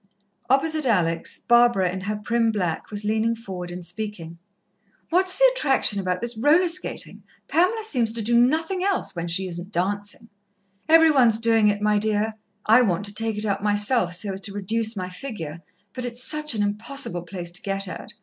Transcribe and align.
Opposite 0.49 0.87
Alex, 0.87 1.37
Barbara, 1.37 1.91
in 1.91 2.01
her 2.01 2.15
prim 2.15 2.51
black, 2.51 2.89
was 2.89 3.05
leaning 3.05 3.35
forward 3.35 3.69
and 3.69 3.85
speaking: 3.85 4.39
"What's 5.11 5.37
the 5.37 5.47
attraction 5.55 5.99
about 5.99 6.21
this 6.21 6.35
roller 6.35 6.69
skating? 6.69 7.21
Pamela 7.47 7.83
seems 7.83 8.11
to 8.13 8.23
do 8.23 8.35
nothing 8.35 8.83
else, 8.83 9.15
when 9.15 9.27
she 9.27 9.47
isn't 9.47 9.71
dancing." 9.71 10.29
"Every 10.89 11.11
one's 11.11 11.37
doing 11.37 11.67
it, 11.67 11.83
my 11.83 11.99
dear. 11.99 12.33
I 12.65 12.81
want 12.81 13.05
to 13.05 13.13
take 13.13 13.37
it 13.37 13.45
up 13.45 13.61
myself, 13.61 14.15
so 14.15 14.33
as 14.33 14.41
to 14.41 14.53
reduce 14.53 14.97
my 14.97 15.11
figure, 15.11 15.61
but 15.93 16.03
it's 16.03 16.23
such 16.23 16.55
an 16.55 16.63
impossible 16.63 17.21
place 17.21 17.51
to 17.51 17.61
get 17.61 17.87
at. 17.87 18.13